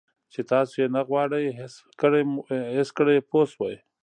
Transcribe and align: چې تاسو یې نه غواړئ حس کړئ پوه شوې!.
چې 0.33 0.41
تاسو 0.51 0.73
یې 0.81 0.87
نه 0.95 1.01
غواړئ 1.09 1.45
حس 2.75 2.89
کړئ 2.97 3.17
پوه 3.29 3.45
شوې!. 3.51 3.75